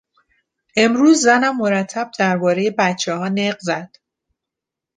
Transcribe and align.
امروز 0.75 1.21
زنم 1.21 1.57
مرتب 1.57 2.11
دربارهی 2.19 2.71
بچهها 2.77 3.29
نق 3.29 3.59
زد. 3.59 3.95